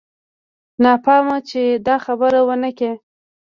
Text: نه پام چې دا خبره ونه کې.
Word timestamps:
نه 0.83 0.91
پام 1.03 1.27
چې 1.49 1.61
دا 1.87 1.95
خبره 2.05 2.39
ونه 2.47 2.71
کې. 2.77 2.91